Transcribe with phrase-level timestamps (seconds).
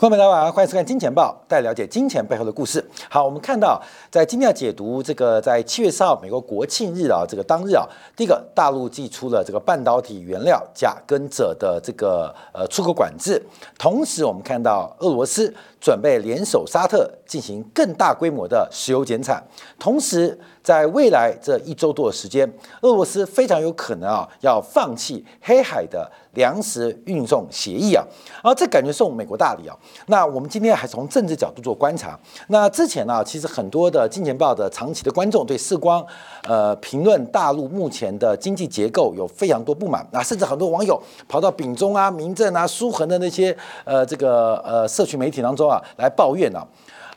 [0.00, 2.82] 欢迎大家欢迎收看《金钱报》，带了解金钱背后的故事。
[3.10, 3.78] 好，我们看到
[4.10, 13.42] 在今天要解读这个，在七月四号美国国庆日啊，这个当日啊，第一个大陆寄出了这个半导体原料钾跟者的这个呃出口管制，
[13.78, 19.46] 同时我们看到俄罗斯准备联手沙特进行更大规模的石油减产，
[19.78, 22.50] 同时在未来这一周多的时间，
[22.82, 28.04] 俄罗斯非常有可能啊要放弃黑海的粮食运送协议啊，
[28.34, 29.76] 然后这感觉送美国大礼啊。
[30.06, 32.18] 那我们今天还从政治角度做观察。
[32.48, 36.04] 那之前呢，其实很多的金钱报的长期的观众对世光，
[36.44, 40.06] 呃，评论大陆目前的经济结构有非常多不满。
[40.12, 46.66] 那甚至很多网友跑到丙中啊、民政啊、书恒的那些呃这个呃社区媒体当中啊来抱怨啊。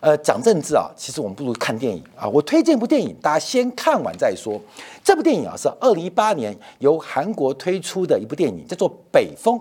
[0.04, 2.28] 呃，讲政治啊，其实我们不如看电影啊。
[2.28, 4.60] 我推荐一部电影，大家先看完再说。
[5.02, 9.58] 这部电影啊是二零一八年由韩国推出的一部电影，叫做《北风》。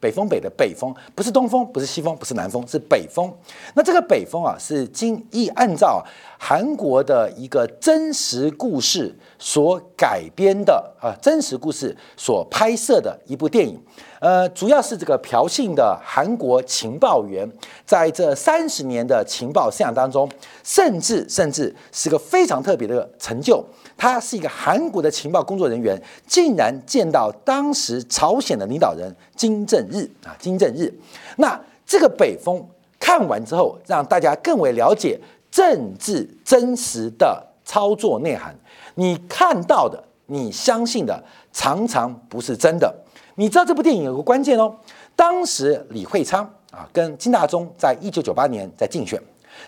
[0.00, 3.32] 北风北的北风不是东风，不是西风，不是南风，是北风。
[3.74, 6.04] 那这个北风啊，是经意按照
[6.36, 13.80] 韩国的一个真实故事所改编的啊，真实故事所拍摄的一部电影。
[14.20, 17.50] 呃，主要是这个朴信的韩国情报员，
[17.86, 20.30] 在这三十年的情报生涯当中，
[20.62, 23.64] 甚至甚至是个非常特别的成就。
[23.96, 30.92] 他是一个韩国的情报工作人员，竟然见到当时朝鲜的领导人金正日啊，金正日。
[31.36, 32.62] 那这个北风
[32.98, 35.18] 看完之后，让大家更为了解
[35.50, 38.54] 政治真实的操作内涵。
[38.96, 42.94] 你看到的，你相信的，常常不是真的。
[43.40, 44.70] 你知道这部电影有个关键哦，
[45.16, 49.18] 当时李惠昌啊跟金大中在一九九八年在竞选，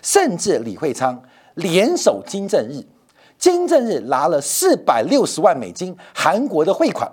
[0.03, 1.19] 甚至李惠昌
[1.55, 2.85] 联手金正日。
[3.39, 7.11] 金正日拿了四百六十万美金韩国的汇款，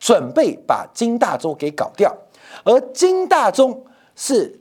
[0.00, 2.12] 准备把金大中给搞掉。
[2.64, 3.84] 而金大中
[4.16, 4.58] 是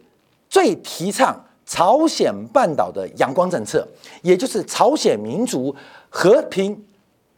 [0.48, 3.88] 最提倡朝鲜半岛的阳光政策，
[4.22, 5.76] 也就是朝鲜民族
[6.08, 6.86] 和平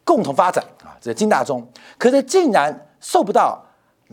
[0.03, 0.91] 共同发展啊。
[0.99, 1.65] 这金大中，
[1.97, 3.62] 可是竟然受不到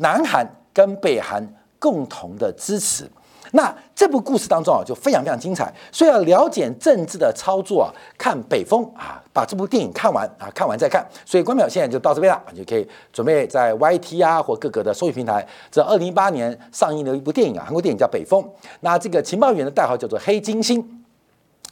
[0.01, 1.43] 南韩跟北韩
[1.79, 3.09] 共同的支持。
[3.53, 5.75] 那这部故事当中啊，就非常非常精彩。
[5.91, 11.05] 所以要了解政治的操作啊，看北风啊，把这部电影看完啊，看完再看。
[11.25, 15.45] 所以关表现在就到这边了，就可以准备在 YT 啊或各个的收益平台。
[15.69, 18.41] 这二零一八年上映的一部电影啊，韩国电影叫《北风》。
[18.81, 21.05] 那这个情报员的代号叫做黑金星，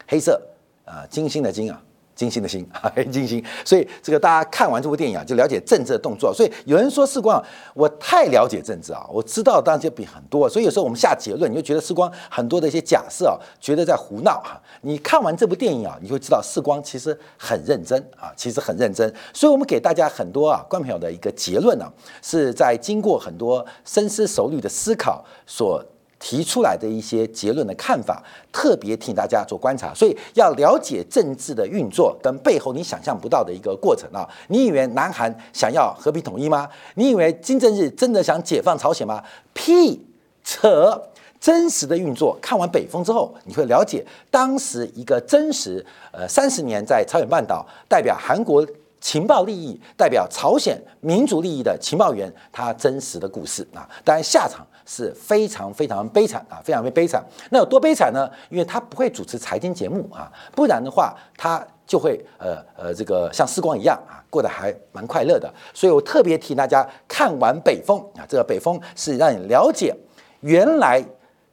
[0.09, 0.41] 黑色
[0.85, 1.81] 啊，金星的金啊。
[2.19, 6.35] 金星的星啊， 金星，所以这个大家看完这部电影啊，就了解政治的动作。
[6.35, 7.41] 所以有人说世光，
[7.75, 10.49] 我太了解政治啊，我知道当然就比很多。
[10.49, 14.61] 所以有时候我们下结论，你就觉得世光很多的一些假设啊，觉得在胡闹哈。
[14.81, 19.15] 你看完这部电影啊，你会知道世光其实很认真啊，其实很认真。
[19.33, 21.89] 所以我们给大家很多啊观众朋友的一个结论呢，
[22.21, 25.81] 是在经过很多深思熟虑的思考所。
[26.19, 34.29] 提出来的一些结论的看法，特别替大家做观察，所以要了解政治的运作跟背后你想象不到的一个过程啊！
[34.49, 36.69] 你以为南韩想要和平统一吗？
[36.95, 39.23] 你以为金正日真的想解放朝鲜吗？
[39.55, 40.05] 屁
[40.43, 41.01] 扯！
[41.41, 48.67] 真实的运作，看完北风之后，你会了解当时一个真实呃三十年在朝鲜半岛代表韩国
[49.01, 53.89] 情报利益、代表朝鲜民族利益的情报员他真实的故事啊！
[54.05, 54.67] 当然下场。
[54.91, 57.23] 是非常非常悲惨啊，非常非常悲惨。
[57.51, 58.27] 那有多悲惨呢？
[58.49, 65.53] 因为他不会主持财经节目啊，不然的话他就会呃呃这个像时光一样啊，过得还蛮快乐的。
[65.75, 69.95] 所以我特别提大家看完《北风》啊，这个《北风》是让你了解
[70.41, 71.05] 原来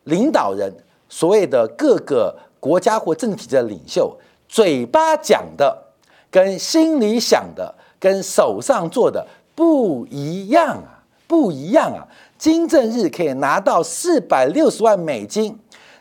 [0.06, 0.74] 领导人
[1.10, 5.84] 所谓的各个国家或政体的领袖嘴巴讲的
[6.32, 10.95] 跟心里想的跟手上做的不一样啊，
[11.28, 12.08] 不一样啊。
[12.38, 15.58] 金正日可以拿到四百六十万美金，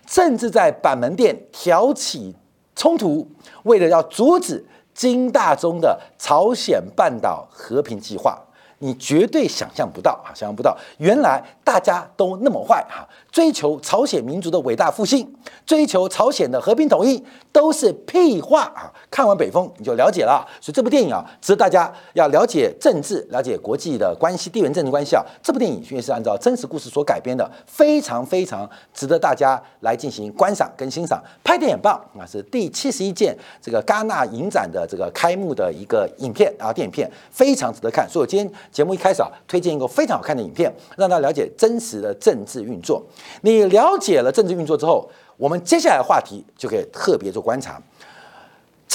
[0.07, 2.35] 甚至在板门店挑起
[2.75, 3.27] 冲突，
[3.63, 8.39] 为了要阻止金大中的朝鲜半岛和平计划，
[8.79, 10.35] 你绝对想象不到啊！
[10.35, 13.09] 想象不到，原来大家都那么坏哈！
[13.31, 15.33] 追求朝鲜民族的伟大复兴，
[15.65, 18.93] 追求朝鲜的和平统一，都是屁话啊！
[19.15, 20.45] 看完《北风》你就了解了。
[20.61, 25.25] 所以这部电影啊，值得大家要了解政治、了解国际的关系、地缘政治关系啊。
[25.41, 31.23] 这部电影确实是按照真实故事所改编的，非常非常值得大家来进行观赏跟欣赏。
[31.45, 33.33] 拍电影棒啊，是第七十一届
[33.63, 38.09] 这个戛纳影展的这个开幕的一个影片啊，电影片非常值得看。
[38.11, 43.01] 所以我今天节目一开始啊，推荐一个非常好看的影片，让大家了解真实的政治运作。
[43.43, 47.81] 你了解了政治运作之后，我们接下来的话题就可以特别做观察。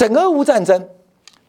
[0.00, 0.88] 整个俄乌战争，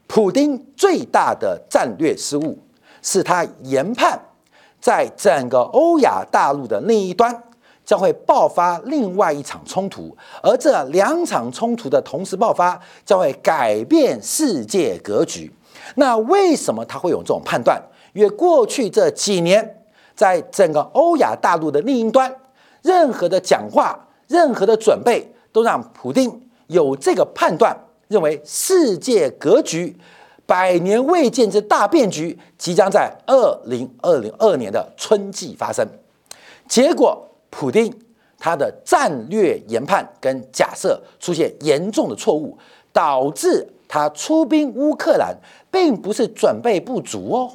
[0.08, 2.60] 普丁最大的战略失误
[3.02, 4.20] 是他研判
[4.82, 7.44] 在整个欧亚大陆的另一端，
[7.86, 10.14] 将会爆发另外一场冲突，
[10.44, 15.50] 而这两场冲突的同时爆发，将会改变世界格局。
[15.96, 17.82] 那为什么他会有这种判断？
[18.12, 19.82] 因为过去这几年，
[20.14, 22.30] 在整个欧亚大陆的另一端，
[22.82, 27.74] 任何的讲话、任何的准备，都让普京有这个判断，
[28.12, 29.96] 认为世界格局
[30.46, 35.88] 百年未见之大变局即将在二零二零二年的春季发生。
[36.68, 37.92] 结果，普京
[38.38, 42.58] 他的战略研判跟假设出现严重的错误，
[42.92, 45.36] 导致他出兵乌克兰，
[45.72, 47.50] 并不是准备不足哦。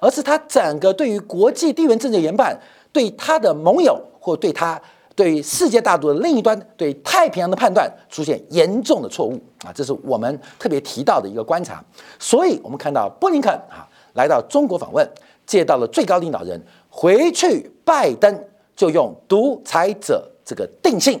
[0.00, 2.58] 而是他整个对于国际地缘政治研判，
[2.92, 4.80] 对他的盟友或对他
[5.14, 9.72] 对于世界大陆的另一端，对太平洋的判断出现严重的错误啊！
[9.72, 11.84] 这是我们特别提到的一个观察。
[12.18, 15.08] 所以，我们看到布林肯啊来到中国访问，
[15.46, 18.44] 见到了最高领导人，回去拜登
[18.74, 21.20] 就用独裁者这个定性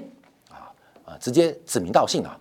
[0.50, 0.72] 啊
[1.04, 2.38] 啊，直接指名道姓啊！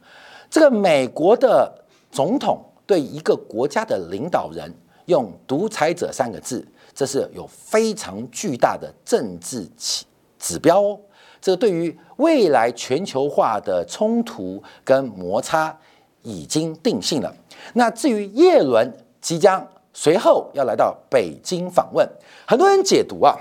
[0.49, 1.71] 这个美国的
[2.11, 4.73] 总统对一个国家的领导人。
[5.07, 6.65] 用“独裁者”三个字，
[6.95, 10.06] 这是有非常巨大的政治指
[10.39, 10.97] 指标哦。
[11.44, 15.78] 这对于未来全球化的冲突跟摩擦
[16.22, 17.36] 已经定性了。
[17.74, 22.07] 那至于叶伦即将随后要来到北京访问，
[22.48, 23.36] 很多人解读啊，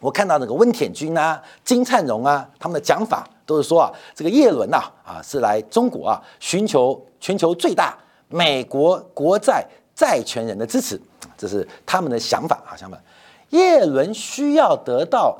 [0.00, 7.94] 我看到那个温铁军啊、金灿荣啊，他们的讲法都是说啊，这个叶伦呐啊是来中国啊寻求全球最大
[8.28, 9.62] 美国国债。
[9.94, 11.00] 债权人的支持，
[11.38, 12.98] 这是他们的想法啊，想法。
[13.48, 15.34] 叶伦需要得到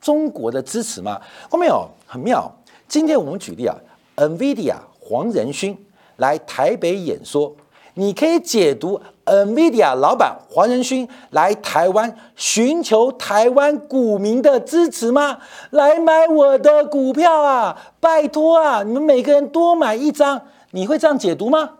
[0.00, 1.20] 中国的支持吗？
[1.50, 2.50] 后面有很妙。
[2.88, 3.76] 今天我们举例啊
[4.16, 5.76] ，NVIDIA 黄仁勋
[6.16, 7.54] 来台北演说，
[7.94, 15.38] 你可以解读 NVIDIA 老板黄仁勋来台湾寻求台湾股民的支持吗？
[15.70, 20.40] 来买我的股票啊，拜托啊，你们每个人多买一张，
[20.72, 21.70] 你会这样解读吗？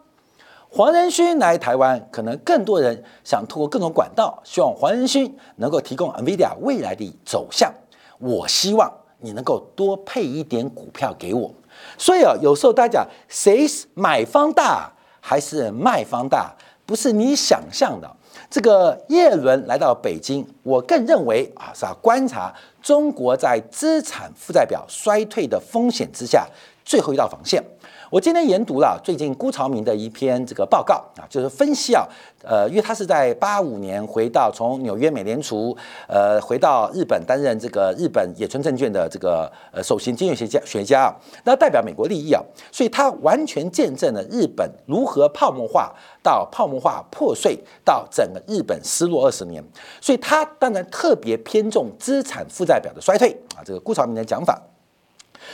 [0.68, 7.72] 黄仁勋来台湾，可能更多人想通过各种管道，希望黄仁勋能够提供 NVIDIA 未来的走向。
[8.20, 8.88] 我希望
[9.18, 11.52] 你能够多配一点股票给我。
[11.98, 16.54] 所以啊，有时候大家讲谁是买方大还是卖方大，
[16.86, 18.08] 不是你想象的。
[18.48, 22.52] 这个叶伦来到北京，我更认为啊，是要观察
[22.82, 26.46] 中国在资产负债表衰退的风险之下
[26.84, 27.62] 最后一道防线。
[28.10, 32.04] 我今天研读了最近辜朝明的一篇这个报告啊，就是分析啊，
[32.42, 35.76] 呃，因为他是在八五年回到从纽约美联储，
[36.08, 41.14] 呃，回到日本担任这个日本野村证券的这个呃首席经济学家学家啊，
[41.44, 42.42] 那代表美国利益啊，
[42.72, 49.62] 所以他完全见证了日本如何泡沫化到泡沫化破碎到整个日本失落二十年，
[50.00, 54.60] 所以他当然特别偏重资产负债表的衰退啊，这个辜朝明的讲法，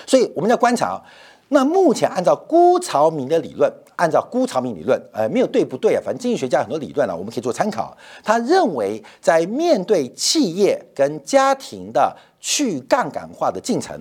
[0.06, 1.02] 所以我们要观察。
[1.48, 6.02] 那目前按照辜朝明的理论，按照辜朝明理论，呃，没有对不对啊？
[6.04, 7.96] 反正经济学家很多理论呢，我们可以做参考。
[8.24, 13.96] 他认为，在面对企业跟家庭的去杠杆化的进程，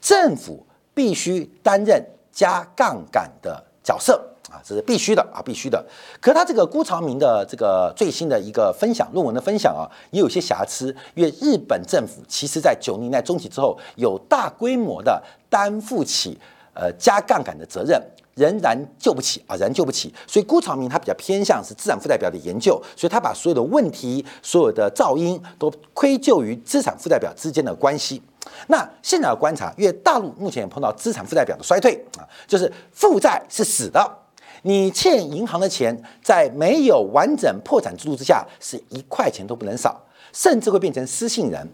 [0.00, 2.02] 政府必须担任
[2.32, 4.14] 加杠杆的角色
[4.50, 5.84] 啊，这是必须的啊，必须的。
[6.18, 16.38] 可他这个辜朝明的这个最新的一个分享论文的分享啊，也有些瑕疵，因为日本政府其实在九零年代中期之后，有大规模的担负起。
[16.76, 17.98] 呃，加杠杆的责任
[18.34, 20.12] 仍然救不起啊，仍然救不起。
[20.26, 28.20] 所以辜朝明他比较偏向是资产负债表的研究，所以他把所有的问题、所有的噪音都归咎于资产负债表之间的关系。
[28.66, 34.18] 那现在的观察，因为大陆目前也碰到资产负债表的衰退啊，就是负债是死的，
[34.62, 39.98] 你欠银行的钱在没有完整破产制度之下，是一块钱都不能少，
[40.32, 41.66] 甚至会变成失信人。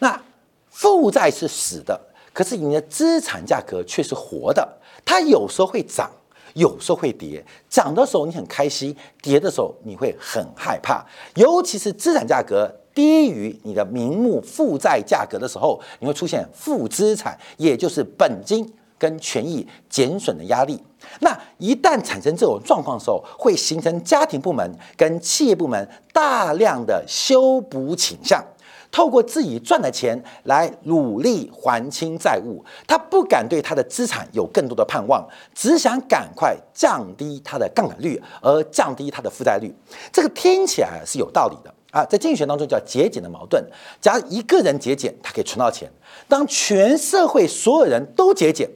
[0.00, 0.20] 那
[0.68, 1.98] 负债是死的。
[2.32, 4.66] 可是你的资产价格却是活的，
[5.04, 6.10] 它有时候会涨，
[6.54, 7.44] 有时候会跌。
[7.68, 11.04] 涨的时候你很开心，跌的时候你会很害怕。
[11.34, 20.80] 尤其是资产价格低于你的名目负债价格的时候，你会出现负资产，也就是本金跟权益减损的压力。
[21.20, 28.44] 那一旦产生这种状况的时候，会形成家庭部门跟企业部门大量的修补倾向。
[28.92, 39.74] 透过自己赚的钱来努力还清债务，他不敢对他的资产有更多的盼望，只想赶快降低他的杠杆率，而降低他的负债率。
[40.12, 43.64] 这个听起来是有道理的啊，在经济学当中叫节俭的矛盾。
[44.00, 45.88] 假如一个人节俭，他可以存到钱；
[46.28, 48.68] 当全社会所有人都节俭，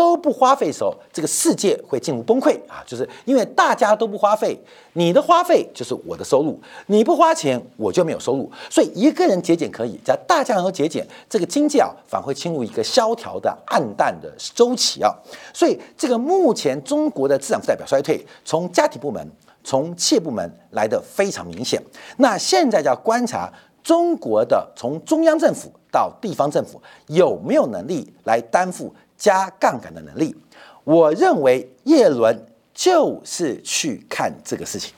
[0.00, 2.82] 都不花费的时候，这个世界会进入崩溃啊！
[2.86, 4.58] 就是因为大家都不花费，
[4.94, 8.50] 你的花费就是我的收入，你不花钱我就没有收入。
[8.70, 15.14] 所以一个人节俭可以，在大家能够节俭，这个经济啊反而会进入一个萧条的暗淡的周期啊！
[15.52, 19.30] 所以这个目前中国的资产负债表衰退，从家庭部门、
[19.62, 21.78] 从企业部门来的非常明显。
[22.16, 23.52] 那现在要观察
[23.82, 28.90] 中国的从中央政府到地方政府有没有能力来担负。
[29.20, 30.34] 加杠杆的能力，
[30.82, 34.94] 我认为叶伦就是去看这个事情，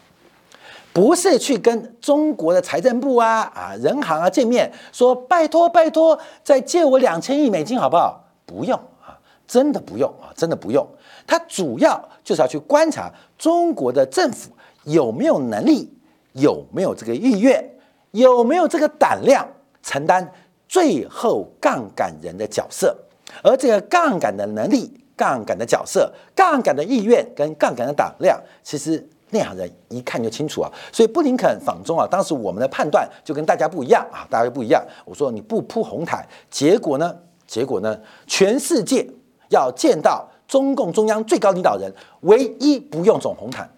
[0.92, 8.24] 不是去跟中国的财政部啊、啊人行啊见面，说拜托拜托，再借我两千亿美金好不好？
[8.46, 10.86] 不用啊，真的不用啊，真的不用。
[11.26, 14.50] 他主要就是要去观察中国的政府
[14.84, 15.92] 有没有能力，
[16.34, 17.68] 有没有这个意愿，
[18.12, 19.44] 有没有这个胆量
[19.82, 20.32] 承担
[20.68, 22.96] 最后杠杆人的角色。
[23.42, 30.70] 而这个杠杆的能力、杠杆的角色、杠杆的意愿跟杠杆的胆量，其实内行人一看就清楚啊。
[30.92, 34.84] 所以布林肯访中啊，当时我们的判断就跟大家不一样啊，大家不一样。
[35.04, 37.16] 我说你不铺红毯，结果呢？
[37.46, 37.98] 结果呢？
[38.26, 39.06] 全世界
[39.50, 43.68] 要见到中共中央最高领导人，唯一不用走红毯，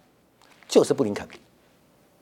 [0.68, 1.26] 就是布林肯。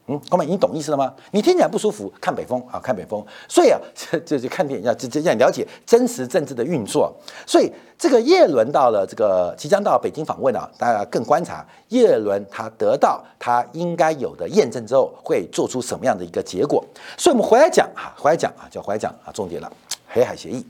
[0.09, 1.15] 嗯，哥们，你懂意思了吗？
[1.31, 3.25] 你听起来不舒服，看北风啊，看北风。
[3.49, 3.79] 所以啊，
[4.27, 7.15] 这 就看电影要这这样了解真实政治的运作。
[7.47, 16.85] 所以这个叶伦到了这个即将到北京访问啊，大家更观察叶伦他得到他应该有的验证之后，会做出什么样的一个结果。
[17.17, 19.73] 所以我们回来讲啊，回来讲啊，叫回来讲啊，重点了，
[20.09, 20.67] 黑海协议。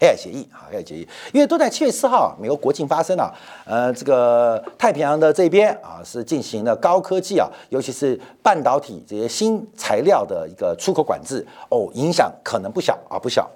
[0.00, 13.48] 黑海协议啊，黑海协议，因为都在七月四号，美国国庆发生了，呃，这个太平洋的这边啊，是进行了高科技啊，尤其是半导体这些新材料的一个出口管制哦，影响可能不小啊，不小。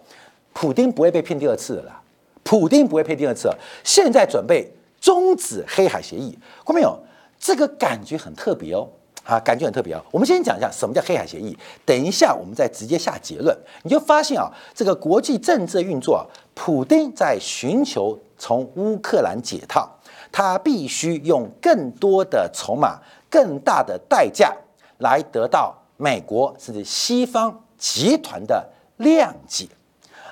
[0.52, 2.02] 普丁不会被骗第二次了啦，
[2.42, 3.50] 普丁不会骗第二次，
[3.84, 4.70] 现在准备
[5.00, 6.98] 终止黑海协议，看到没有？
[7.38, 8.88] 这个感觉很特别哦。
[9.24, 10.02] 啊，感觉很特别啊！
[10.10, 13.56] 我们先讲一下什么叫黑海协议，等一下我们再直接下结论。
[13.84, 19.88] 你就发现啊，这个国际政治运作，普丁在寻求从乌克兰解套，
[20.32, 22.98] 他必须用更多的筹码、
[23.30, 24.52] 更大的代价
[24.98, 29.68] 来得到美国甚至西方集团的谅解，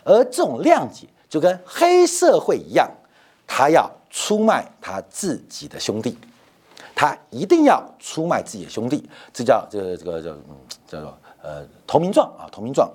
[0.02, 2.90] 而这种谅解就跟黑社会一样，
[3.47, 6.18] 他要出卖他自己的兄弟。
[7.00, 10.54] 他一定要出卖自己的兄弟，这叫这这个叫嗯
[10.87, 12.90] 叫做呃投名状啊投名状，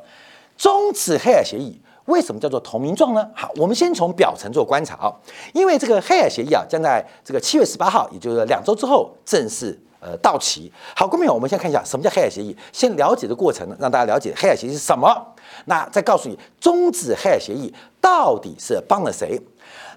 [0.55, 3.27] 终止黑海协议为什么叫做投名状呢？
[3.33, 5.12] 好，我们先从表层做观察啊，
[5.55, 10.71] 因为这个黑海协议啊将在这个七月十八号，也就是两周之后正式呃到期。
[10.95, 15.33] 好，各位朋友，我们先看一下什么叫黑海协议，先了解的过程，让大家了解黑海协议是什么。
[15.65, 19.41] 那再告诉你，终止黑海协议到底是帮了谁？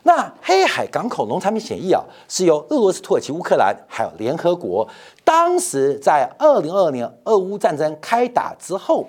[0.04, 4.88] 那黑海港口农产品协议啊，是由俄罗斯、土耳其、乌克兰还有联合国，
[5.25, 9.06] 当时在二零二二年俄乌战争开打之后，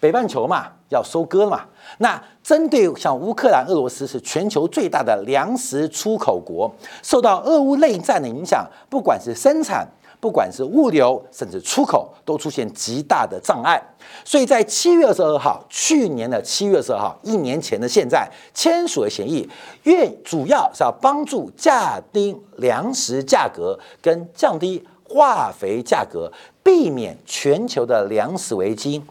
[0.00, 1.62] 北半球嘛要收割嘛。
[1.98, 6.70] 那针对像乌克兰、俄罗斯是全球最大的粮食出口国，
[7.02, 9.86] 受到俄乌内战的影响，不管是生产。
[10.24, 13.78] 不管是物流，甚至出口，都出现极大的障碍。
[14.24, 19.46] 所以在七月二十二号，去年的七月二十二号，一年前的现在，签署了协议，
[19.82, 29.02] 愿主要是要帮助降低粮食价格跟降低化肥价格，避免全球的粮食危机，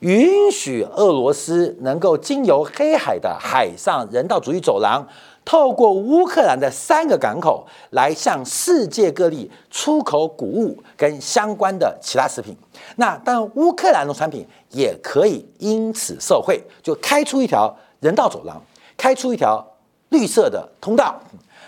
[0.00, 5.08] 允许俄罗斯能够经由黑海的海上人道主义走廊。
[5.48, 12.54] 透过乌克兰的三个港口来向世界各地出口谷物跟相关的其他食品，
[12.96, 18.60] 那当然乌克兰农产品也可以因此受惠，就开出一条人道走廊，
[18.94, 19.66] 开出一条
[20.10, 21.18] 绿色的通道，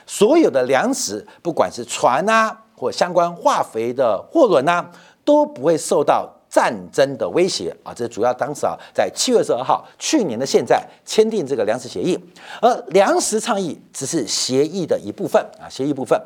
[0.06, 4.90] 所有的粮食，不管是船啊或相关化肥的货轮啊，
[5.24, 6.28] 都不会受到。
[6.50, 12.18] 战争的威胁啊，这主要当时啊，在七月十二号，去年的现在签订这个粮食协议，
[12.60, 16.20] 而粮食倡议只是协议的一部分啊，协议部分。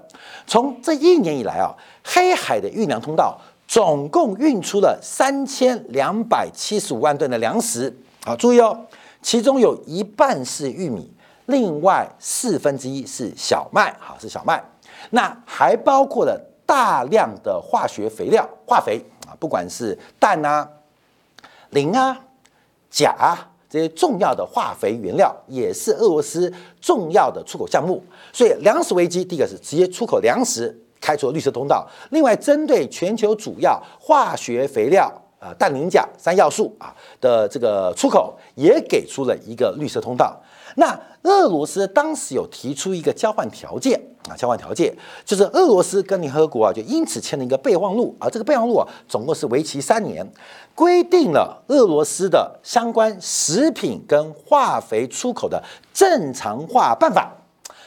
[0.47, 3.38] 从这一年以来啊，黑海的运粮通道
[3.69, 8.87] 总共运出了三千两百七十五万吨的粮食啊，注意哦，
[9.21, 11.12] 其中有一半是玉米，
[11.45, 14.64] 另外四分之一是小麦，好是小麦，
[15.11, 19.04] 那还包括了大量的化学肥料，化肥。
[19.26, 20.69] 啊不管是氮啊、
[21.71, 22.19] 磷啊、
[22.90, 28.00] 钾啊这些重要的化肥原料，也是俄罗斯重要的出口项目。
[28.33, 40.40] 所以粮食危机，第一个是直接出口粮食，开出了绿色通道；另外，针对全球主要化学肥料啊，氮、磷、钾三要素啊的这个出口，也给出了一个绿色通道。
[40.76, 50.26] 那俄罗斯当时有提出一个交换条件啊，交换条件就是俄罗斯跟联合国啊，就因此签了一个备忘录啊，这个备忘录啊，总共是为期三年，
[50.75, 55.62] 规定了俄罗斯的相关食品跟化肥出口的
[55.93, 57.33] 正常化办法。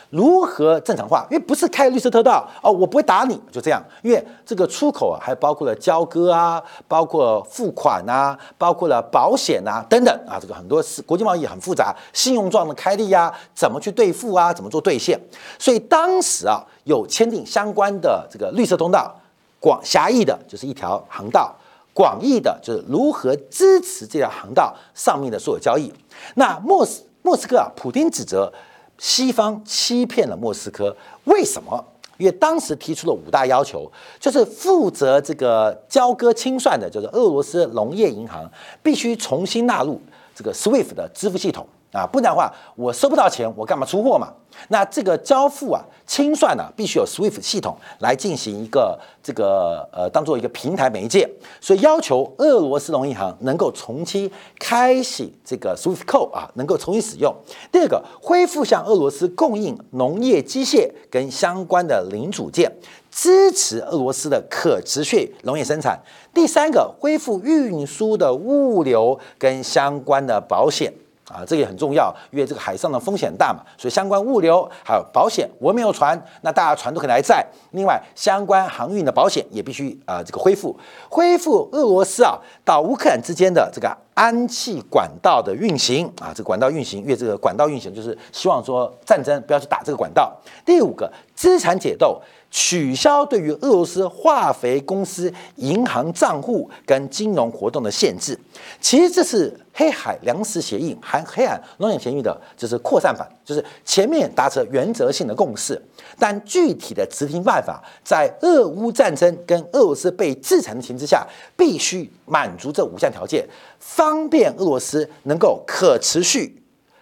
[0.09, 1.27] 如何正常化？
[1.29, 3.83] 因为不是开绿色通道哦，我不会打你，就这样。
[4.01, 15.19] 因为这个出口啊，还包括了交割啊，包括付款啊，包括了保险啊等等啊，这个很多是国际贸易很复杂，信用状的开立呀，怎么去兑付啊，怎么做兑现？
[15.59, 19.13] 所以当时啊，有签订相关的这个绿色通道，
[19.59, 21.53] 广狭义的就是一条航道，
[21.93, 25.91] 广义的就是如何支持这条航道上面的所有交易。
[26.35, 28.49] 那莫斯莫斯科啊，普京指责。
[28.97, 31.83] 西方欺骗了莫斯科，为什么？
[32.17, 38.49] 因为当时提出了五大要求，就是负责这个交割清算的，就是俄罗斯农业银行，
[38.81, 40.01] 必须重新纳入
[40.33, 41.67] 这个 SWIFT 的支付系统。
[41.91, 44.31] 啊，不然的话，我收不到钱，我干嘛出货嘛？
[44.69, 51.29] 那这个交付啊、清算呢，必须有 SWIFT 系统来进行一个这个呃，当做一个平台媒介，
[51.61, 54.29] 所以要求俄罗斯农业银行能够重新
[54.59, 57.33] 开启这个 SWIFT code 啊，能够重新使用。
[57.71, 62.71] 第二个，恢复向俄罗斯供应农业机械跟相关的零组件，
[63.09, 65.97] 支持俄罗斯的可持续农业生产。
[66.33, 70.91] 第三个，恢复运输的物流跟相关的保险。
[71.27, 77.45] 啊，这也很重要，因为这个海上的风险大嘛，所以相关物流还有保险，我没有船，那大家船都可以来载。
[77.71, 80.77] 另外，相关航运的保险也必须啊，这个恢复，
[81.09, 90.35] 恢复俄罗斯啊到乌克兰之间的这个氨气管道的运行啊，这个管道运行，因为这个管道运行就是希望说战争不要去打这个管道。
[90.65, 92.19] 第五个，资产解冻。
[92.49, 98.39] 取消对于俄罗斯化肥公司银行账户跟金融活动的限制，
[98.79, 105.79] 其实这是黑海粮食协议含黑海农业协议的，就是扩散版，就是前面达成原则性的共识，
[106.17, 113.47] 但具体的执行办法，在俄乌战争跟俄罗斯被制裁的情之下，必须满足这五项条件，
[113.79, 116.61] 方便俄罗斯能够可持续、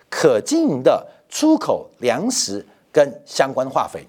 [0.10, 4.06] 可经营的出口粮食跟相关化肥。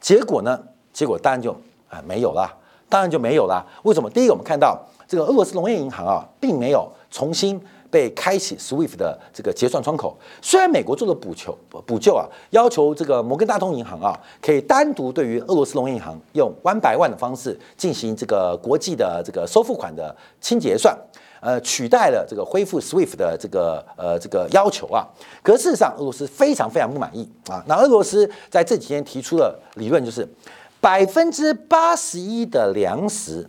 [0.00, 0.58] 结果呢？
[0.92, 1.52] 结果当然就
[1.90, 2.50] 啊没有了，
[2.88, 3.64] 当然就没有了。
[3.82, 4.08] 为什么？
[4.08, 7.60] 第一个，我们看到这个俄罗斯农业银行啊，并没有重新
[7.96, 10.14] 被开启 SWIFT 的这个结算窗口。
[10.42, 11.56] 虽然美国做了补救
[11.86, 20.94] 补救啊，要求这个摩根大通银行啊，可以单独对于俄罗斯农业银行用 one by one 的方式进行这个国际的这个收付款的清结算。
[21.40, 25.06] 呃，取代了这个恢复 SWIFT 的这个呃这个要求啊，
[25.42, 27.64] 可事实上俄罗斯非常非常不满意啊。
[27.66, 30.28] 那俄罗斯在这几天提出了理论，就是
[30.82, 33.48] 百分之八十一的粮食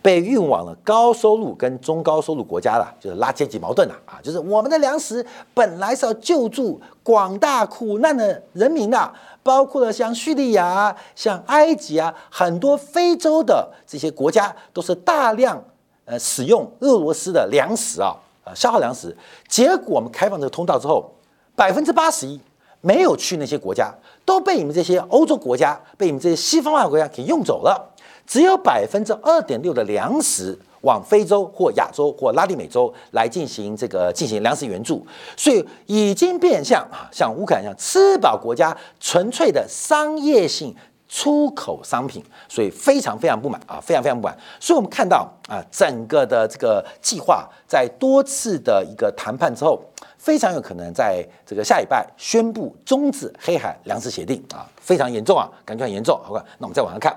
[0.00, 4.18] 被运往了高收入跟中高收入国家了，就是拉阶级矛盾了啊。
[4.22, 15.62] 就是我们的粮食本来是要救助广大苦难的人民的，包括了像叙利亚、像埃及啊，很多非洲的这些国家都是大量。
[16.04, 21.08] 呃，使用俄罗斯的粮食啊，呃，消耗粮食，结果我们开放这个通道之后，
[21.54, 22.40] 百分之八十一
[22.80, 27.91] 没有去那些国家，都被你们这些欧洲国家、被你们这些西方化国家给用走了，
[28.26, 35.06] 只有百分之二点六的粮食往非洲或亚洲或拉丁美洲来进行这个进行粮食援助，
[35.36, 40.74] 所以已经变相啊，像乌克兰一样吃饱国家，纯粹的商业性。
[41.14, 44.34] 出口商品，所以非常非常不满啊，非常非常不满。
[44.58, 49.78] 所以我们看到啊，整个的这个计划在多次的一个谈判之后，
[50.22, 56.16] 非常有可能在这个下礼拜宣布终止黑海粮食协定啊，非常严重啊，感觉很严重。
[56.22, 57.12] 好吧，那我们再往下看，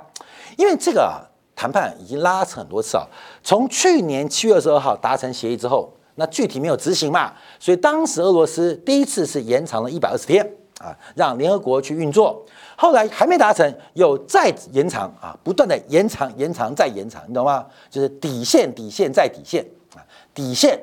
[0.57, 1.23] 因为这个
[1.55, 3.05] 谈判已经拉扯很多次啊，
[3.43, 10.43] 从去年七月二十二号达成协议之后，那具体没有执行嘛，所以当时俄罗斯第一次是延长了一百二十天
[10.79, 12.43] 啊，让联合国去运作。
[12.75, 17.67] 后来还没达成，又再延长啊，不断的延长、延长再延长，你懂吗？
[17.87, 19.63] 就是底线、底线再底线
[19.93, 20.01] 啊，
[20.33, 20.81] 底线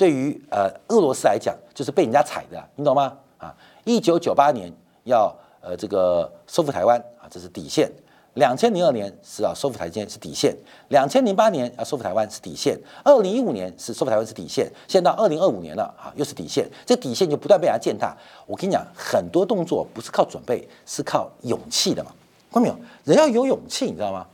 [0.00, 3.14] 对于呃俄罗斯来讲就是被人家踩的，你懂吗？
[3.36, 4.72] 啊，一九九八年
[5.04, 7.92] 要呃这个收复台湾啊，这是底线。
[8.32, 10.56] 两千零二年是要收复台湾是底线，
[10.88, 18.16] 两千零八年要收复台湾是底线，二零一五年是收复台湾是底线，现在到二零二五年了啊，又是底线，这底线就不断被人家践踏。
[18.46, 22.10] 我跟你讲，很多动作不是靠准备，是靠勇气的嘛。
[22.50, 22.76] 看到没有？
[23.04, 24.26] 人要有勇气，你知道吗？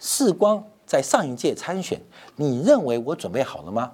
[0.00, 2.00] 世光在上一届参选，
[2.34, 3.92] 你认为我准备好了吗？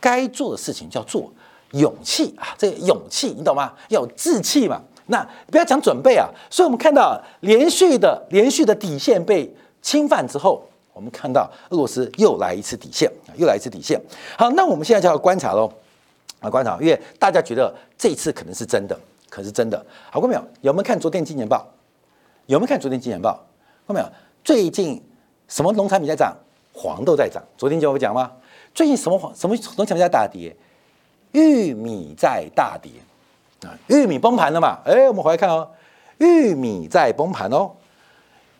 [0.00, 1.30] 该做的事情叫做
[1.72, 3.72] 勇气啊，这勇气你懂吗？
[3.88, 4.80] 要有志气嘛。
[5.06, 14.00] 那不要讲准备啊，所以我们看到连续的连续的底线被侵犯之后，我们看到俄罗斯又来一次底线，又来一次底线。
[14.38, 15.70] 好，那我们现在就要观察喽。
[16.38, 19.84] 啊，观察，因为大家觉得这次可能是真的，可是真的。
[20.10, 20.42] 好过没有？
[20.62, 21.56] 有没有看昨天《金钱报》？
[22.46, 23.30] 有没有看昨天《金钱报》？
[23.86, 24.06] 看没有？
[24.42, 25.02] 最近
[25.48, 26.34] 什么农产品在涨？
[26.72, 27.42] 黄豆在涨。
[27.58, 28.30] 昨天就有讲吗？
[28.74, 30.54] 最近什么黄什么农产品在大跌？
[31.32, 32.90] 玉米在大跌
[33.64, 33.70] 啊！
[33.86, 34.78] 玉米崩盘了嘛？
[34.84, 35.68] 哎，我们回来看哦，
[36.18, 37.70] 玉米在崩盘哦。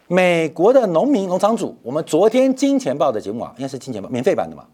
[0.06, 4.64] 美国的农民农场主，我们昨天《金钱报》的节目啊，应该是《金钱报》免费版的嘛？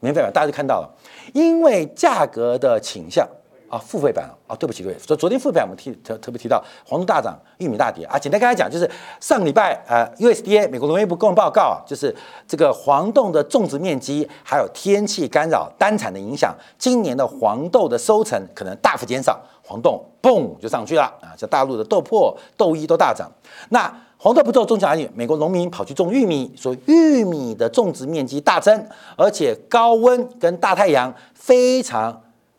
[0.00, 0.90] 免费版大家就看到了，
[1.32, 3.26] 因为价格的倾向
[3.68, 8.18] 啊，付费版啊，对不起各位，昨昨天付费版我们提特特别提到黄豆大涨，玉米大跌啊。
[8.18, 12.14] 简单跟大家讲，就是上礼拜呃，USDA 美国农业部公报告啊，就是
[12.46, 23.30] 这个黄豆的种植面积还有天气干扰单产的影响，今年的黄豆的收成可能大幅减少，黄豆嘣就上去了啊，像大陆的豆粕、豆衣都大涨，
[23.70, 23.92] 那。
[24.18, 25.08] 黄豆不种，种哪里？
[25.14, 32.18] 美国农民跑去种玉米，所以玉米的种植面积大增，而且高温跟大太阳非常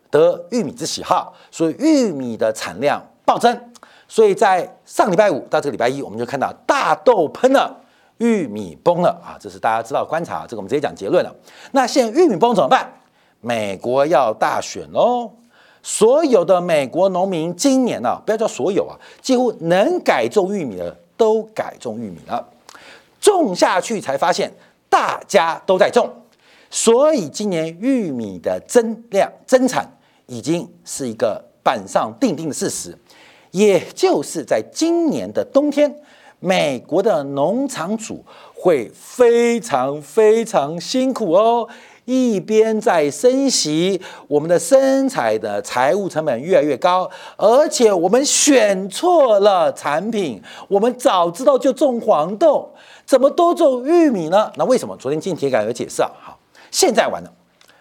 [0.10, 3.60] 得玉米之喜好，所以玉米的产量暴增。
[4.08, 7.76] 所以在上礼拜五到这个礼拜一，我们就看到大豆喷了，
[8.18, 9.38] 玉米崩了啊！
[9.40, 11.36] 这是大家知道观察，这个我们直接讲结论了。
[11.72, 12.92] 那现在玉米崩怎么办？
[13.42, 15.32] 美国要大选喽，
[15.84, 20.96] 所有的美国农民今年呢，不要叫所有啊，几乎能改种玉米的。
[21.18, 22.48] 都改种玉米了，
[23.20, 24.54] 种下去才发现
[24.88, 26.08] 大家都在种，
[26.70, 29.97] 所以今年玉米的增量增产
[30.28, 32.98] 已经是一个板上钉钉的事实。
[33.52, 35.94] 也就是在今年的冬天，
[36.40, 41.68] 美国的农场主会非常非常辛苦哦。
[42.06, 50.42] 一边在升息，我们的生产的财务成本越来越高，而且我们选错了产品。
[50.70, 52.74] 我们早知道就种黄豆，
[53.06, 54.50] 怎么都种玉米呢？
[54.56, 54.96] 那为什么？
[54.96, 56.10] 昨天金铁杆有解释啊。
[56.22, 56.40] 好，
[56.72, 57.34] 现在完了，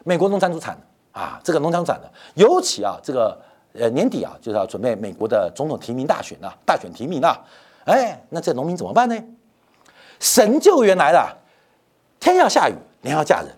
[0.03, 0.77] 美国农产主产
[1.17, 3.35] 啊，这个农场产的，尤其啊，这个
[3.73, 7.41] 呃年底啊，就是要准备美国的总统提名大选啊，大选提名啊。
[7.87, 9.17] 哎，那这农民怎么办呢？
[10.21, 11.35] 神救援来了，
[12.21, 13.49] 天要下雨，娘要嫁人。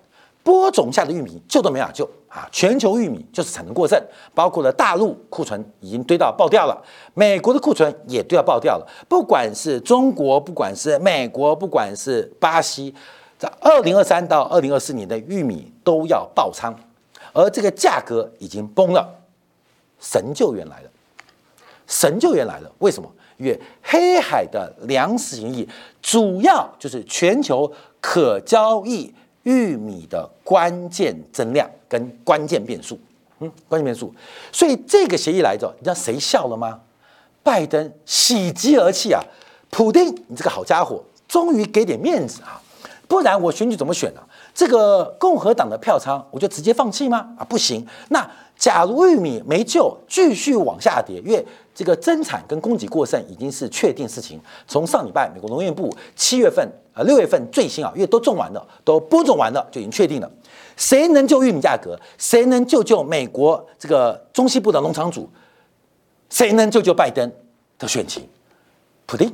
[0.45, 2.49] 播种下的玉米救都没法救啊！
[2.51, 4.03] 全球玉米就是产能过剩，
[4.35, 8.89] 包括了大陆库存已经堆到爆掉了，美国的库存也堆到爆掉了。
[9.11, 12.95] 不管是中国，不管是美国，不管是巴西，
[13.37, 16.75] 在二零二三到二零二四年的玉米都要爆仓，
[17.39, 19.09] 而这个价格已经崩了。
[20.01, 20.91] 神救援来了，
[21.87, 22.73] 神救援来了！
[22.79, 23.09] 为什么？
[23.37, 25.69] 因为黑海的粮食协议
[26.03, 29.15] 主要就是全球可交易。
[29.45, 33.01] 玉米的关键增量跟关键变数，
[33.39, 34.13] 嗯，关键变数，
[34.53, 36.81] 所以这个协议来着，你知道谁笑了吗？
[37.43, 39.23] 拜登喜极而泣啊！
[39.71, 42.61] 普京，你这个好家伙，终于给点面子啊！
[43.07, 44.21] 不然我选举怎么选呢？
[44.59, 47.29] 这个共和党的票仓，我就直接放弃吗？
[47.39, 47.87] 啊，不行。
[48.09, 54.41] 那假如玉米没救，继续往下跌，因为这个增产跟供给过剩已经是确定事情。
[54.67, 56.69] 从上礼拜美国农业部七月份。
[56.93, 60.29] 啊，六月份最新啊，因为都种完了，都播种完了，就已经确定了。
[60.77, 61.97] 谁能救玉米价格？
[62.19, 65.31] 谁能救救美国这个中西部的农场主？
[66.29, 67.31] 谁能救救拜登
[67.79, 68.29] 的选情？
[69.07, 69.33] 普京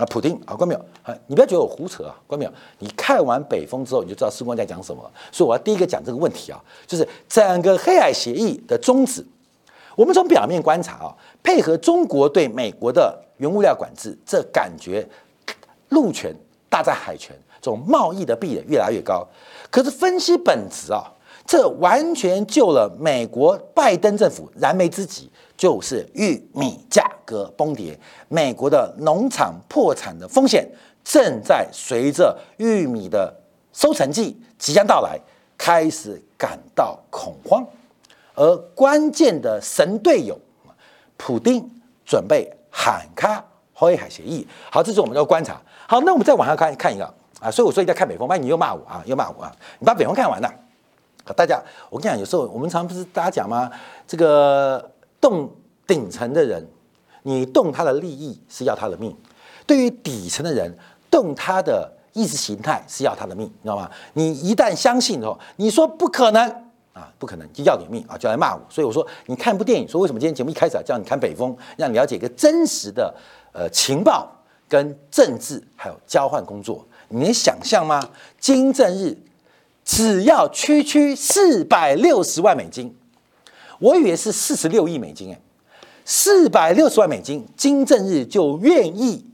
[0.00, 1.14] 啊，普京啊，关淼啊？
[1.26, 2.50] 你不要觉得我胡扯啊，关淼？
[2.78, 5.02] 你看完北风之后，你就知道时光在讲什么。
[5.30, 9.24] 所以我要第一个讲这个问题啊，就是整个黑海协议的宗旨。
[9.94, 15.06] 我们从表面观察啊，配合中国对美国的原物料管制，这感觉
[15.90, 16.34] 陆权。
[16.72, 19.26] 大在海权，这种贸易的壁垒越来越高。
[19.72, 21.02] 可是分析本质啊，
[21.46, 27.98] 这完全救了美国拜登政府燃眉之急，就是玉米价格崩跌，
[28.28, 30.68] 美国的农场破产的风险
[31.02, 33.34] 正在随着玉米的
[33.72, 35.18] 收成季即将到来
[35.58, 37.66] 开始感到恐慌。
[38.34, 40.38] 而关键的神队友，
[41.16, 41.68] 普丁
[42.06, 44.46] 准备喊卡黑海协议。
[44.70, 45.60] 好，这是我们要观察。
[45.86, 47.04] 好，那我们再往下看看一个
[47.40, 49.52] 啊，所以我说你在看北风，不然你又骂我啊，又骂我啊！
[49.78, 50.48] 你把北风看完了，
[51.24, 53.70] 好大家，我跟你讲，有时候我们常不是大家讲吗？
[54.06, 55.50] 这个动
[55.86, 56.66] 顶层的人，
[57.22, 59.12] 你动他的利益是要他的命；
[59.66, 60.72] 对于底层的人，
[61.10, 63.90] 动他的意识形态是要他的命，你知道吗？
[64.14, 66.42] 你一旦相信后，你说不可能
[66.92, 68.62] 啊，不可能就要点命啊，就来骂我。
[68.68, 73.14] 所以我说，你看部电影，说为什么今天节目一开始啊叫你看北风，让你了解一个真实的
[73.52, 74.30] 呃情报。
[74.70, 78.00] 跟政治还有交换工作，你能想象吗？
[78.38, 79.18] 金正日
[79.84, 82.96] 只要区区四百六十万美金，
[83.78, 85.40] 我以为是四十六亿美金哎，
[86.04, 89.26] 四百六十万美金，金正日就愿意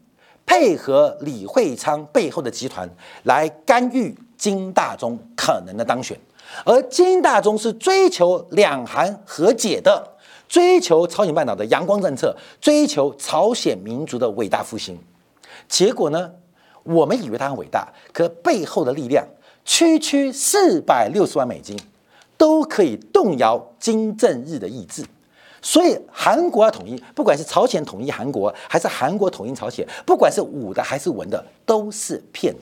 [0.46, 2.88] 配合李会昌背后的集团
[3.24, 6.18] 来干预金大中可能的当选。
[6.64, 10.16] 而金大中是追求两韩和解的，
[10.48, 14.96] 追求朝鲜半岛的阳光政策，追求朝鲜民族的伟大复兴。
[15.68, 16.30] 结果呢，
[16.84, 19.26] 我们以为他很伟大，可背后的力量，
[19.66, 21.78] 区区四百六十万美金，
[22.38, 25.04] 都可以动摇金正日的意志。
[25.60, 32.60] 所以韩国要统一，不管是朝鲜统一韩国，还是韩国统一朝鲜，不管是武的还是文的，都是骗的。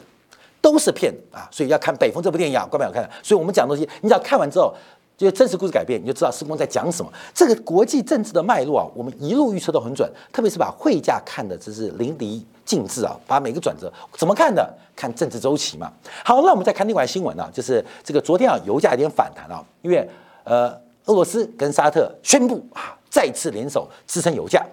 [0.65, 1.47] 都是骗啊！
[1.51, 3.07] 所以要看《北风》这部电影啊，观众要看。
[3.23, 4.75] 所以我们讲东西，你只要看完之后，
[5.15, 7.13] 就真实故事改变，你就知道施工在讲什么。
[7.35, 13.15] 这个国际政治的脉络啊，我们一路预测都很准，特别是把汇价看的真是淋漓尽致啊！
[13.27, 14.73] 把每个转折怎么看的？
[14.97, 15.93] 看政治周期嘛。
[16.25, 20.09] 好，那我们再看另外新闻啊，就是这个昨天啊，油价有点反弹啊，因为
[20.45, 20.69] 呃，
[21.07, 24.65] 俄罗斯跟沙特宣布啊，再次联手支撑油价。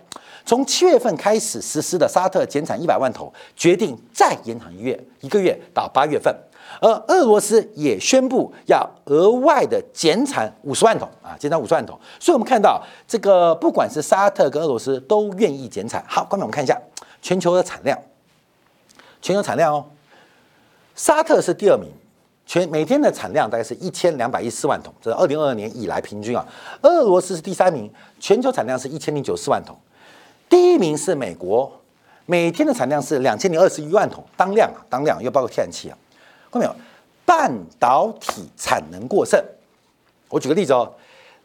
[0.45, 6.35] 从七月份开始实施的沙特减产一百万桶，决定再延长一月一个月到八月份，
[6.81, 11.97] 而俄罗斯也宣布要额外的减产五十万桶啊，减产五十万桶。
[12.19, 16.03] 所以我们看到这个，不管是沙特跟俄罗斯都愿意减产。
[16.07, 16.75] 好，观众我们看一下
[17.21, 17.97] 全球的产量，
[19.21, 19.85] 全球产量哦，
[20.95, 21.89] 沙特是第二名，
[22.45, 26.45] 全每天的产量大概是一千两百一十四万桶，这是二零二二年以来平均啊。
[26.81, 29.77] 俄罗斯是第三名，全球产量是一千零九十四万桶。
[30.49, 31.71] 第一名是美国，
[32.25, 35.97] 每天的产量是两千零二十一万桶，当量啊，当量又包括天然气啊，
[36.51, 36.75] 看到没有？
[37.23, 39.41] 半导体产能过剩，
[40.27, 40.91] 我举个例子哦，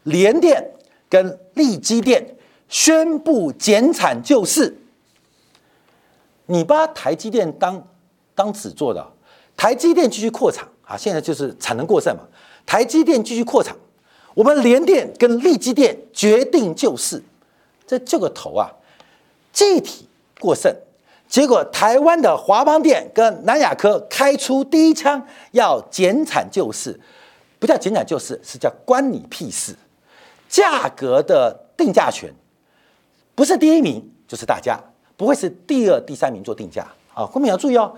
[0.03, 0.61] 联电
[1.07, 2.35] 跟力基电
[2.67, 4.75] 宣布减产救市，
[6.47, 7.87] 你把台积电当
[8.33, 9.05] 当纸做的，
[9.55, 12.23] 台积电继续扩厂啊，现在就是产能过剩嘛，
[12.65, 13.77] 台积电继续扩厂，
[14.33, 17.21] 我们联电跟力基电决定救市，
[17.85, 18.71] 这这个头啊！
[19.53, 20.07] 气体
[20.39, 20.71] 过剩，
[21.27, 26.99] 结果台湾的华邦电跟南亚科开出第一枪，要减产救市，
[27.57, 29.75] 不叫减产救市，是叫关你屁事。
[30.47, 32.31] 价格的定价权
[33.33, 34.79] 不是第一名就是大家，
[35.17, 37.25] 不会是第二、第三名做定价啊。
[37.25, 37.93] 后面要注意哦，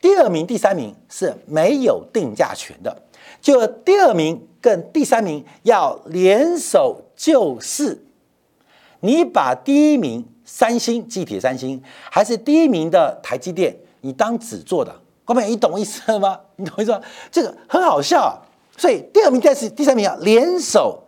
[0.00, 3.02] 第二名、第三名是没有定价权的，
[3.42, 8.02] 就第二名跟第三名要联手救市，
[9.00, 10.26] 你把第一名。
[10.52, 11.80] 三星、地铁、三星
[12.10, 14.92] 还是第一名的台积电，你当纸做的，
[15.24, 16.40] 各位，你懂意思吗？
[16.56, 17.00] 你懂意思吗？
[17.30, 18.36] 这个很好笑！
[18.76, 21.04] 所以第二名、第、三名啊，联手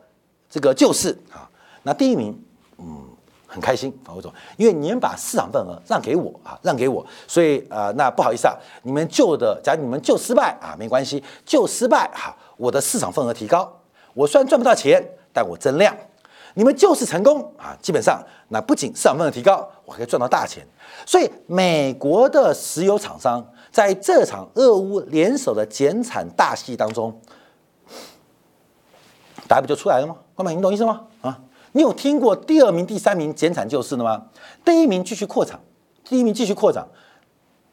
[0.49, 1.51] 这个救市啊。
[1.83, 2.41] 那第一名，
[2.79, 3.05] 嗯，
[3.53, 4.35] 很开心啊，为什么？
[4.57, 13.71] 因为你们把市场份额让给我啊，让给我，所以呃，那不好意思啊，你们救的，假如你们救失败啊，没关系，救失败哈，我的市场份额提高，
[14.15, 15.95] 我虽然赚不到钱，但我增量。
[16.55, 17.75] 你们就是成功啊！
[17.81, 20.63] 基本上，那不仅市场份额提高，我还可以赚到大钱。
[21.07, 27.19] 所以，美国的石油厂商在这场俄乌联手的减产大戏当中，
[29.49, 30.15] 答案不就出来了吗？
[30.37, 31.07] 哥们，你懂意思吗？
[31.23, 31.41] 啊，
[31.73, 34.23] 你有听过第二名、第三名减产救市的吗？
[34.65, 35.59] 第一名继续扩产，
[36.05, 36.87] 第一名继续扩产，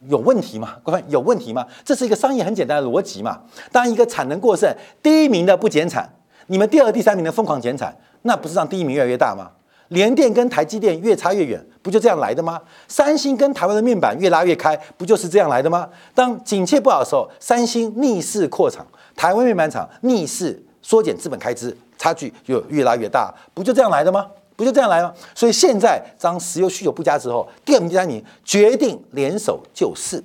[0.07, 0.77] 有问题吗？
[0.83, 1.65] 各位，有问题吗？
[1.83, 3.41] 这是一个商业很简单的逻辑嘛。
[3.71, 6.09] 当一个产能过剩，第一名的不减产，
[6.47, 7.95] 你们第二、第三名的疯狂减产。
[8.23, 9.49] 那不是让第一名越来越大吗？
[9.89, 12.61] 联电跟台积电越差越远，不就这样来的吗？
[12.87, 15.89] 三星跟台湾的面板越拉越开，不就是这样来的吗？
[16.13, 18.85] 当景气不好的时候，三星逆势扩厂，
[19.15, 24.25] 台湾面板厂逆势缩减资本开支，差距就越拉越大，不就这样来的吗？
[24.55, 25.13] 不就这样来吗？
[25.35, 30.23] 所以现在当石油需求不佳之后，第二名、第三名决定联手救市，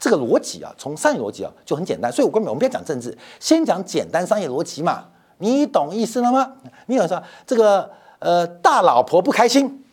[0.00, 2.10] 这个逻辑啊，从商业逻辑啊就很简单。
[2.10, 5.04] 所以我根本我们不要讲政治，先讲简单商业逻辑嘛。
[5.38, 6.54] 你懂意思了吗？
[6.86, 7.88] 你有说这个
[8.18, 9.84] 呃大老婆不开心，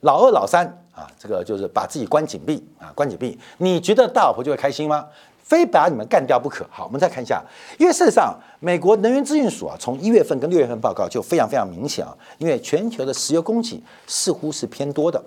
[0.00, 3.38] 老二老三啊，这个就是把自己关紧闭啊，关紧闭。
[3.58, 5.06] 你觉得大老婆就会开心吗？
[5.44, 6.66] 非把你们干掉不可。
[6.70, 7.40] 好，我们再看一下，
[7.78, 15.22] 因为事实上，美国能源资讯署啊，从一月份跟六月份报告就非常非常明显啊，因为全球的石油供给似乎是偏多的，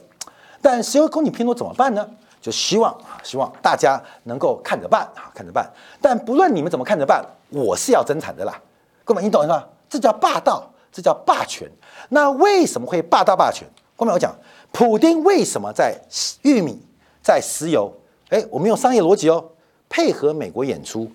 [0.62, 2.06] 但石油供给偏多怎么办呢？
[2.42, 5.70] 就希望啊，希望大家能够看着办啊，看着办。
[6.02, 8.60] 但不论你们怎么看着办，我是要增产的啦。
[9.04, 9.64] 哥们，你懂吗？
[9.90, 11.70] 这叫霸道，这叫霸权。
[12.10, 13.68] 那为什么会霸道霸权？
[13.96, 14.36] 后面我讲，
[14.72, 15.98] 普丁为什么在
[16.44, 16.80] 玉米、
[17.24, 17.92] 在石油？
[18.30, 19.44] 哎，我们用商业逻辑哦，
[19.90, 21.12] 配合美国演出。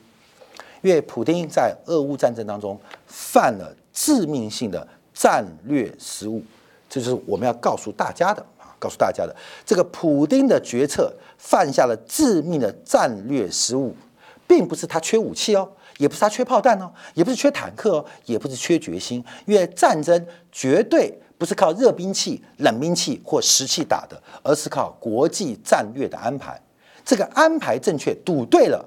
[0.82, 6.42] 因为普丁在俄乌战争当中犯了致命性的战略失误，
[6.90, 9.36] 这就是我们要告诉大家的啊，告诉大家的。
[9.64, 13.94] 这个普丁的决策犯下了致命的战略失误，
[14.48, 15.70] 并不是他缺武器哦。
[15.98, 26.60] 也不是他缺炮弹哦，也不是缺坦克哦，也不是缺决心，因为战争绝对不是靠热兵器、冷兵器或石器打的，而是靠国际战略的安排。
[27.04, 28.84] 这个安排正确，赌对了，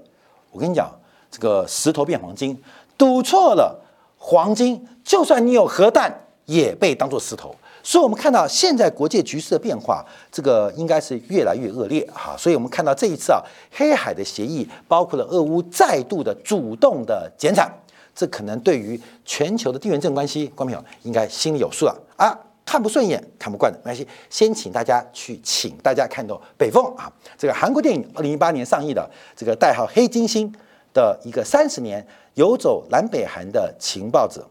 [0.51, 0.89] 我跟你讲，
[1.29, 2.55] 这个石头变黄金；
[2.97, 3.79] 赌错了，
[4.17, 6.13] 黄金就算你有核弹，
[6.45, 7.55] 也被当作石头。
[7.83, 12.35] 所以，我们看到现在国际局势的变化，这个应该是越来越恶劣哈。
[12.35, 13.39] 所以我们看到这一次啊，
[13.71, 17.71] 黑海的协议包括了俄乌再度的主动的减产，
[18.15, 22.35] 这可能对于全球的地缘政治关系，观众朋友应该心里有数了啊。
[22.65, 30.51] 看不顺眼、看不惯的没关系，先请大家去，请大家看到《北风》啊，这个韩国电影，二零一八年上映的这个代号“黑金星”
[30.91, 34.43] 的一个三十年游走南北韩的情报者，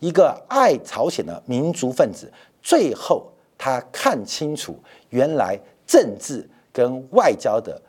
[0.00, 2.30] 一个爱朝鲜的民族分子，
[2.60, 4.76] 最后他看清楚
[5.10, 5.56] 原来
[5.86, 7.80] 政治跟外交的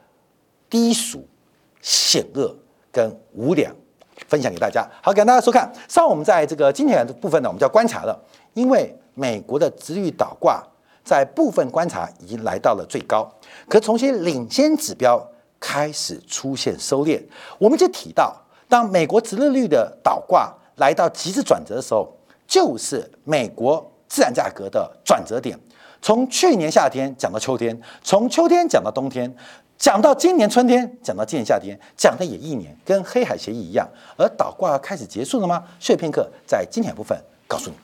[0.70, 1.28] 低俗、
[1.82, 2.56] 险恶
[2.92, 3.76] 跟无良，
[4.28, 4.88] 分享给大家。
[5.02, 5.74] 好，感谢大家收看。
[5.90, 8.96] 上午我们在这个今天的部分呢，我们叫观察了，因为。
[9.14, 10.64] 美国的殖率倒挂
[11.04, 13.30] 在部分观察已经来到了最高，
[13.68, 15.22] 可从些领先指标
[15.60, 17.22] 开始出现收敛。
[17.58, 18.36] 我们就提到，
[18.70, 22.12] 当美国殖利率的倒挂来到极致转折的时候，
[22.48, 25.60] 就是美国自然价格的转折点。
[26.02, 29.32] 从去年夏天讲到秋天，从秋天讲到冬天，
[29.78, 33.88] 讲到今年春天，讲到今年夏天，讲的也一年，跟黑海协议一样。
[34.18, 35.64] 而倒挂开始结束了吗？
[35.80, 37.76] 碎片刻，在今天部分告诉你。